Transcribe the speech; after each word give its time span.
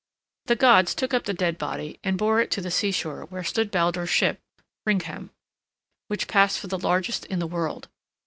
]The 0.47 0.55
gods 0.55 0.95
took 0.95 1.13
up 1.13 1.25
the 1.25 1.31
dead 1.35 1.59
body 1.59 1.99
and 2.03 2.17
bore 2.17 2.41
it 2.41 2.49
to 2.53 2.61
the 2.61 2.71
seashore 2.71 3.25
where 3.25 3.43
stood 3.43 3.69
Baldur's 3.69 4.09
ship 4.09 4.41
"Hringham," 4.83 5.29
which 6.07 6.27
passed 6.27 6.57
for 6.57 6.65
the 6.65 6.79
largest 6.79 7.25
in 7.25 7.37
the 7.37 7.45
world. 7.45 7.87